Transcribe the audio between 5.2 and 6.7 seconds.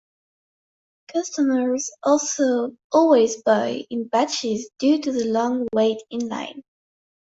long wait in line.